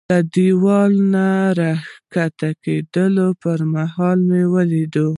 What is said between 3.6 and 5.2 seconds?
مهال مې ولیدلې.